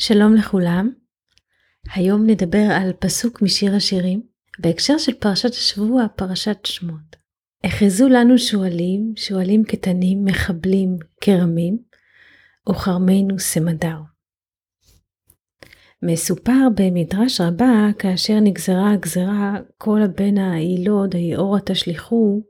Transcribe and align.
שלום 0.00 0.34
לכולם, 0.34 0.90
היום 1.94 2.26
נדבר 2.26 2.66
על 2.70 2.92
פסוק 2.92 3.42
משיר 3.42 3.74
השירים 3.74 4.22
בהקשר 4.58 4.98
של 4.98 5.12
פרשת 5.14 5.50
השבוע, 5.50 6.06
פרשת 6.16 6.58
שמות. 6.64 7.16
אחזו 7.66 8.08
לנו 8.08 8.38
שועלים, 8.38 9.12
שועלים 9.16 9.64
קטנים, 9.64 10.24
מחבלים, 10.24 10.96
כרמים, 11.20 11.78
וכרמנו 12.68 13.38
סמדר. 13.38 13.96
מסופר 16.02 16.68
במדרש 16.76 17.40
רבה, 17.40 17.88
כאשר 17.98 18.40
נגזרה 18.40 18.92
הגזרה, 18.92 19.54
כל 19.78 20.02
הבן 20.02 20.38
היילוד, 20.38 21.14
היאורה 21.16 21.60
תשליכו, 21.60 22.42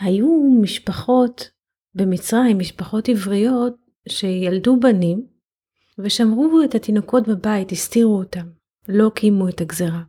היו 0.00 0.28
משפחות 0.62 1.50
במצרים, 1.94 2.58
משפחות 2.58 3.08
עבריות, 3.08 3.76
שילדו 4.08 4.80
בנים, 4.80 5.35
ושמרו 5.98 6.62
את 6.64 6.74
התינוקות 6.74 7.28
בבית, 7.28 7.72
הסתירו 7.72 8.18
אותם, 8.18 8.46
לא 8.88 9.10
קיימו 9.14 9.48
את 9.48 9.60
הגזרה. 9.60 10.02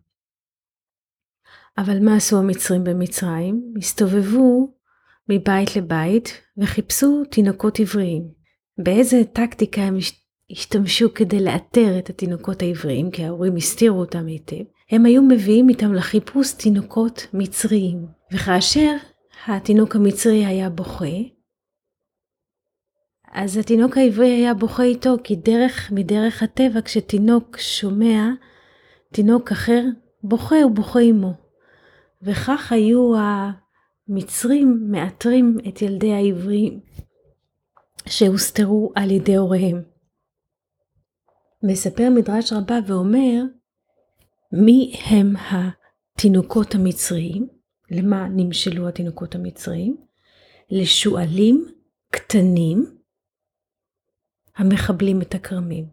אבל 1.77 2.05
מה 2.05 2.16
עשו 2.16 2.38
המצרים 2.38 2.84
במצרים? 2.84 3.73
הסתובבו 3.77 4.73
מבית 5.29 5.76
לבית 5.76 6.41
וחיפשו 6.57 7.23
תינוקות 7.31 7.79
עבריים. 7.79 8.27
באיזה 8.77 9.21
טקטיקה 9.34 9.81
הם 9.81 9.98
השתמשו 10.52 11.13
כדי 11.13 11.43
לאתר 11.43 11.99
את 11.99 12.09
התינוקות 12.09 12.62
העבריים, 12.62 13.12
כי 13.12 13.23
ההורים 13.23 13.55
הסתירו 13.55 13.99
אותם 13.99 14.26
היטב? 14.26 14.63
הם 14.91 15.05
היו 15.05 15.21
מביאים 15.21 15.70
איתם 15.70 15.93
לחיפוש 15.93 16.51
תינוקות 16.51 17.27
מצריים. 17.34 18.05
וכאשר 18.34 18.95
התינוק 19.48 19.95
המצרי 19.95 20.45
היה 20.45 20.70
בוכה, 20.70 21.05
אז 23.31 23.58
התינוק 23.58 23.98
העברי 23.98 24.30
היה 24.30 24.54
בוכה 24.54 24.84
איתו, 24.84 25.16
כי 25.23 25.35
דרך 25.35 25.91
מדרך 25.91 26.44
הטבע, 26.44 26.81
כשתינוק 26.81 27.58
שומע 27.58 28.30
תינוק 29.13 29.52
אחר 29.52 29.84
בוכה, 30.24 30.63
הוא 30.63 30.71
בוכה 30.71 30.99
עמו. 30.99 31.34
וכך 32.21 32.71
היו 32.71 33.13
המצרים 33.18 34.88
מאתרים 34.91 35.57
את 35.68 35.82
ילדי 35.82 36.13
העברים 36.13 36.79
שהוסתרו 38.05 38.91
על 38.96 39.12
ידי 39.12 39.35
הוריהם. 39.35 39.82
מספר 41.63 42.10
מדרש 42.16 42.54
רבה 42.54 42.79
ואומר, 42.88 43.44
מי 44.51 44.96
הם 45.05 45.34
התינוקות 45.51 46.76
המצריים? 46.76 47.48
למה 47.91 48.27
נמשלו 48.27 48.88
התינוקות 48.88 49.35
המצריים? 49.35 49.98
לשועלים 50.70 51.66
קטנים 52.12 52.96
המחבלים 54.58 55.22
את 55.22 55.36
הכרמים. 55.36 55.86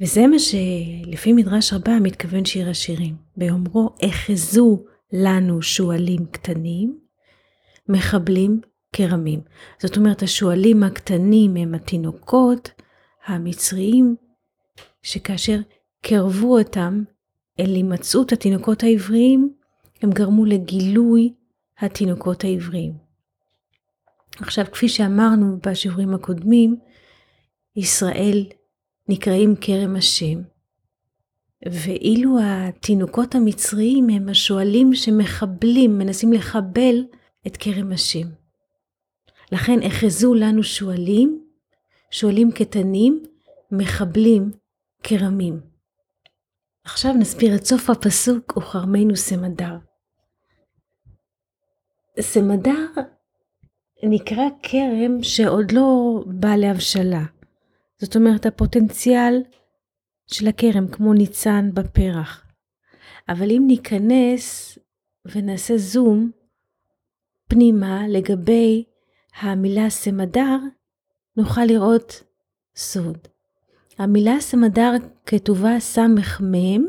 וזה 0.00 0.26
מה 0.26 0.38
שלפי 0.38 1.32
מדרש 1.32 1.72
רבה 1.72 2.00
מתכוון 2.00 2.44
שיר 2.44 2.70
השירים, 2.70 3.16
באומרו 3.36 3.90
אחזו 4.04 4.84
לנו 5.12 5.62
שועלים 5.62 6.26
קטנים, 6.26 6.98
מחבלים 7.88 8.60
כרמים. 8.92 9.40
זאת 9.78 9.96
אומרת 9.96 10.22
השועלים 10.22 10.82
הקטנים 10.82 11.56
הם 11.56 11.74
התינוקות 11.74 12.70
המצריים, 13.26 14.16
שכאשר 15.02 15.58
קרבו 16.02 16.58
אותם 16.58 17.02
אל 17.60 17.74
הימצאות 17.74 18.32
התינוקות 18.32 18.82
העבריים, 18.82 19.52
הם 20.02 20.10
גרמו 20.10 20.44
לגילוי 20.44 21.34
התינוקות 21.78 22.44
העבריים. 22.44 22.92
עכשיו, 24.36 24.64
כפי 24.72 24.88
שאמרנו 24.88 25.58
בשיעורים 25.66 26.14
הקודמים, 26.14 26.76
ישראל 27.76 28.46
נקראים 29.08 29.54
כרם 29.60 29.96
השם, 29.96 30.42
ואילו 31.66 32.38
התינוקות 32.42 33.34
המצריים 33.34 34.08
הם 34.10 34.28
השועלים 34.28 34.94
שמחבלים, 34.94 35.98
מנסים 35.98 36.32
לחבל 36.32 37.04
את 37.46 37.56
כרם 37.56 37.92
השם. 37.92 38.28
לכן 39.52 39.78
אחזו 39.86 40.34
לנו 40.34 40.62
שועלים, 40.62 41.44
שועלים 42.10 42.52
קטנים, 42.52 43.22
מחבלים 43.70 44.50
כרמים. 45.02 45.60
עכשיו 46.84 47.12
נסביר 47.12 47.54
את 47.54 47.64
סוף 47.64 47.90
הפסוק, 47.90 48.56
וכרמנו 48.56 49.16
סמדר. 49.16 49.76
סמדר 52.20 52.86
נקרא 54.02 54.44
כרם 54.62 55.22
שעוד 55.22 55.72
לא 55.72 56.20
בא 56.26 56.56
להבשלה. 56.56 57.22
זאת 58.02 58.16
אומרת, 58.16 58.46
הפוטנציאל 58.46 59.42
של 60.26 60.48
הכרם 60.48 60.88
כמו 60.88 61.12
ניצן 61.12 61.70
בפרח. 61.74 62.46
אבל 63.28 63.50
אם 63.50 63.64
ניכנס 63.66 64.78
ונעשה 65.24 65.76
זום 65.76 66.30
פנימה 67.48 68.08
לגבי 68.08 68.84
המילה 69.40 69.90
סמדר, 69.90 70.56
נוכל 71.36 71.64
לראות 71.64 72.22
סוד. 72.76 73.18
המילה 73.98 74.40
סמדר 74.40 74.92
כתובה 75.26 75.80
סמ"ם 75.80 76.84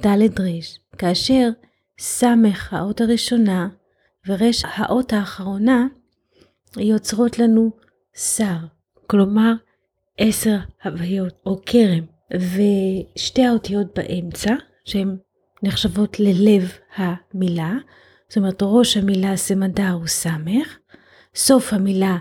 ד' 0.00 0.40
ר', 0.40 0.98
כאשר 0.98 1.48
סמ"ך 1.98 2.72
האות 2.72 3.00
הראשונה 3.00 3.68
ור' 4.26 4.50
האות 4.64 5.12
האחרונה 5.12 5.86
יוצרות 6.76 7.38
לנו 7.38 7.70
שר. 8.14 8.81
כלומר 9.06 9.52
עשר 10.18 10.56
הוויות 10.84 11.34
או 11.46 11.60
כרם, 11.66 12.04
ושתי 12.34 13.44
האותיות 13.44 13.98
באמצע, 13.98 14.54
שהן 14.84 15.16
נחשבות 15.62 16.20
ללב 16.20 16.72
המילה, 16.96 17.74
זאת 18.28 18.36
אומרת 18.36 18.58
ראש 18.62 18.96
המילה 18.96 19.36
סמדר 19.36 19.90
הוא 19.90 20.06
סמך, 20.06 20.78
סוף 21.34 21.72
המילה 21.72 22.16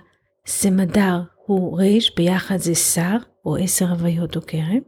סמדר 0.45 1.21
הוא 1.45 1.81
רש, 1.81 2.15
ביחד 2.15 2.57
זה 2.57 2.75
שר, 2.75 3.17
או 3.45 3.55
עשר 3.55 3.85
הוויות 3.89 4.35
או 4.35 4.41
כרם, 4.41 4.79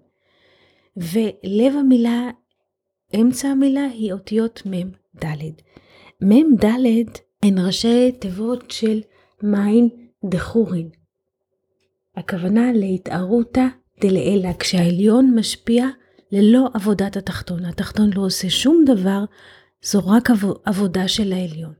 ולב 0.97 1.75
המילה, 1.79 2.29
אמצע 3.15 3.47
המילה 3.47 3.85
היא 3.85 4.13
אותיות 4.13 4.61
מ' 4.65 4.91
ד'. 5.25 5.43
מ' 6.23 6.55
ד' 6.65 6.67
הן 7.43 7.59
ראשי 7.59 8.11
תיבות 8.11 8.71
של 8.71 9.01
מים 9.43 9.89
דחורין, 10.25 10.89
הכוונה 12.15 12.71
להתערותא 12.73 13.65
דלעילא, 14.01 14.49
כשהעליון 14.59 15.35
משפיע 15.35 15.87
ללא 16.31 16.69
עבודת 16.73 17.17
התחתון. 17.17 17.65
התחתון 17.65 18.09
לא 18.15 18.21
עושה 18.21 18.49
שום 18.49 18.85
דבר, 18.85 19.23
זו 19.83 19.99
רק 20.05 20.29
עבודה 20.65 21.07
של 21.07 21.33
העליון. 21.33 21.73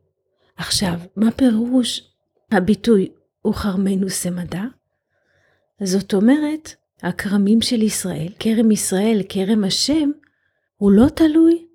עכשיו, 0.58 1.00
מה 1.16 1.32
פירוש 1.32 2.12
הביטוי 2.52 3.10
וכרמנו 3.48 4.10
סמדה? 4.10 4.64
זאת 5.84 6.14
אומרת, 6.14 6.76
הכרמים 7.04 7.62
של 7.62 7.82
ישראל, 7.82 8.30
כרם 8.40 8.72
ישראל, 8.72 9.22
כרם 9.30 9.64
השם, 9.64 10.12
הוא 10.78 10.92
לא 10.92 11.10
תלוי 11.10 11.66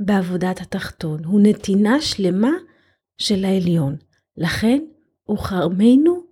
בעבודת 0.00 0.60
התחתון, 0.60 1.24
הוא 1.24 1.40
נתינה 1.42 2.00
שלמה 2.00 2.52
של 3.18 3.44
העליון. 3.44 3.96
לכן, 4.36 4.78
וכרמנו 5.30 6.22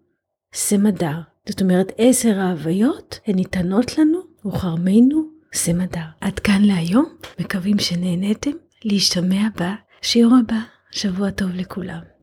סמדר. 0.54 1.20
זאת 1.49 1.62
אומרת, 1.62 1.93
עשר 1.99 2.41
ההוויות 2.41 3.21
הן 3.27 3.34
ניתנות 3.34 3.99
לנו, 3.99 4.19
וכרמנו 4.47 5.29
סמדר. 5.55 6.05
עד 6.21 6.39
כאן 6.39 6.62
להיום, 6.62 7.07
מקווים 7.41 7.79
שנהניתם 7.79 8.51
להשתמע 8.84 9.49
בשיעור 9.56 10.35
הבא. 10.37 10.61
שבוע 10.91 11.31
טוב 11.31 11.51
לכולם. 11.55 12.01